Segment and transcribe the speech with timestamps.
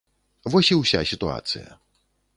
[0.53, 1.69] Вось і ўся сітуацыя.